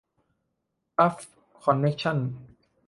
[0.97, 2.17] กัลฟ์ คอนเนคชั่น